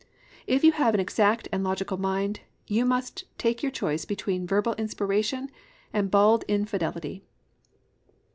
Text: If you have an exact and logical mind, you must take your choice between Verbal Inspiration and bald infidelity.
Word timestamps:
If 0.47 0.63
you 0.63 0.71
have 0.71 0.95
an 0.95 0.99
exact 0.99 1.47
and 1.51 1.63
logical 1.63 1.95
mind, 1.95 2.39
you 2.65 2.85
must 2.85 3.25
take 3.37 3.61
your 3.61 3.71
choice 3.71 4.03
between 4.03 4.47
Verbal 4.47 4.73
Inspiration 4.73 5.51
and 5.93 6.09
bald 6.09 6.43
infidelity. 6.47 7.23